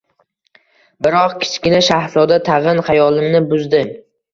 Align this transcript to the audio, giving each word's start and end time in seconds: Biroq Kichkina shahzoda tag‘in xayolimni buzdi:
Biroq 1.07 1.37
Kichkina 1.45 1.85
shahzoda 1.91 2.43
tag‘in 2.51 2.87
xayolimni 2.93 3.49
buzdi: 3.57 3.89